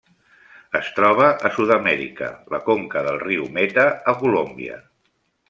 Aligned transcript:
Es 0.77 0.87
troba 0.99 1.27
a 1.49 1.51
Sud-amèrica: 1.57 2.31
la 2.55 2.61
conca 2.71 3.05
del 3.09 3.21
riu 3.27 3.45
Meta 3.59 3.87
a 4.15 4.17
Colòmbia. 4.25 4.81